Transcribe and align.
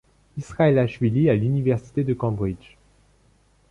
Israelachvili 0.35 1.29
à 1.29 1.35
l'Université 1.35 2.03
de 2.03 2.15
Cambridge. 2.15 2.75